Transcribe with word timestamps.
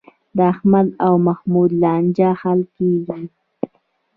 د 0.35 0.37
احمد 0.53 0.87
او 1.05 1.13
محمود 1.27 1.69
لانجه 1.83 2.29
حل 2.41 2.61
کېږي. 2.75 3.23